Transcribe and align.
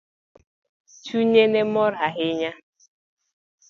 Chunye 1.03 1.43
ne 1.51 1.61
mor 1.73 1.93
ahinya. 2.07 2.51